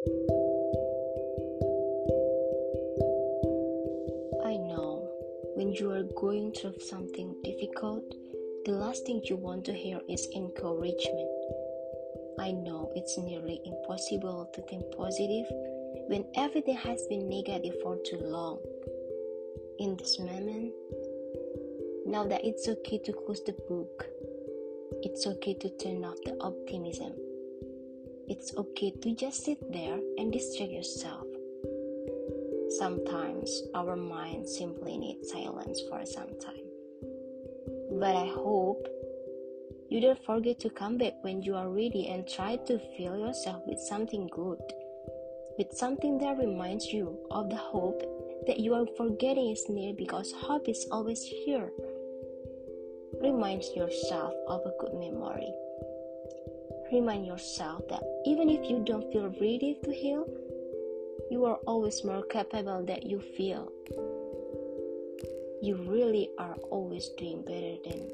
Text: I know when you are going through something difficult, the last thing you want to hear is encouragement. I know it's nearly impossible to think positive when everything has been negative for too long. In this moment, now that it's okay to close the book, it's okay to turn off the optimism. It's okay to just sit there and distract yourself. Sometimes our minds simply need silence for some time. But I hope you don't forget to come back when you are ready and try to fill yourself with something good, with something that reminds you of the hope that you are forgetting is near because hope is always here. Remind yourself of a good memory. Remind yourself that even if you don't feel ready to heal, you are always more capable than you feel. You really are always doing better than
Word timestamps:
I 0.00 0.06
know 4.56 5.06
when 5.56 5.74
you 5.74 5.90
are 5.90 6.04
going 6.18 6.52
through 6.52 6.78
something 6.78 7.36
difficult, 7.44 8.04
the 8.64 8.72
last 8.72 9.04
thing 9.04 9.20
you 9.24 9.36
want 9.36 9.66
to 9.66 9.74
hear 9.74 10.00
is 10.08 10.26
encouragement. 10.34 11.28
I 12.38 12.52
know 12.52 12.90
it's 12.96 13.18
nearly 13.18 13.60
impossible 13.66 14.50
to 14.54 14.62
think 14.62 14.90
positive 14.96 15.44
when 16.08 16.24
everything 16.34 16.76
has 16.76 17.06
been 17.08 17.28
negative 17.28 17.74
for 17.82 17.98
too 18.06 18.20
long. 18.22 18.58
In 19.80 19.98
this 19.98 20.18
moment, 20.18 20.72
now 22.06 22.26
that 22.26 22.42
it's 22.42 22.66
okay 22.68 22.96
to 23.04 23.12
close 23.12 23.42
the 23.44 23.52
book, 23.68 24.06
it's 25.02 25.26
okay 25.26 25.52
to 25.60 25.68
turn 25.76 26.06
off 26.06 26.16
the 26.24 26.38
optimism. 26.40 27.12
It's 28.30 28.54
okay 28.56 28.92
to 29.02 29.12
just 29.12 29.44
sit 29.44 29.58
there 29.72 29.98
and 30.16 30.32
distract 30.32 30.70
yourself. 30.70 31.26
Sometimes 32.78 33.50
our 33.74 33.96
minds 33.96 34.56
simply 34.56 34.96
need 34.96 35.26
silence 35.26 35.82
for 35.90 36.06
some 36.06 36.38
time. 36.38 36.70
But 37.98 38.14
I 38.14 38.28
hope 38.28 38.86
you 39.88 40.00
don't 40.00 40.24
forget 40.24 40.60
to 40.60 40.70
come 40.70 40.96
back 40.96 41.14
when 41.22 41.42
you 41.42 41.56
are 41.56 41.68
ready 41.68 42.06
and 42.06 42.22
try 42.28 42.54
to 42.54 42.78
fill 42.96 43.18
yourself 43.18 43.64
with 43.66 43.80
something 43.80 44.28
good, 44.28 44.62
with 45.58 45.72
something 45.72 46.16
that 46.18 46.38
reminds 46.38 46.86
you 46.92 47.18
of 47.32 47.50
the 47.50 47.56
hope 47.56 48.00
that 48.46 48.60
you 48.60 48.74
are 48.74 48.86
forgetting 48.96 49.50
is 49.50 49.66
near 49.68 49.92
because 49.92 50.30
hope 50.30 50.68
is 50.68 50.86
always 50.92 51.24
here. 51.24 51.68
Remind 53.20 53.64
yourself 53.74 54.32
of 54.46 54.60
a 54.66 54.72
good 54.78 54.94
memory. 54.94 55.52
Remind 56.92 57.24
yourself 57.24 57.86
that 57.88 58.02
even 58.26 58.48
if 58.50 58.68
you 58.68 58.82
don't 58.84 59.12
feel 59.12 59.28
ready 59.40 59.78
to 59.84 59.92
heal, 59.92 60.26
you 61.30 61.44
are 61.44 61.58
always 61.66 62.02
more 62.02 62.24
capable 62.24 62.84
than 62.84 63.02
you 63.02 63.20
feel. 63.20 63.70
You 65.62 65.76
really 65.86 66.30
are 66.36 66.56
always 66.70 67.08
doing 67.10 67.42
better 67.42 67.76
than 67.84 68.09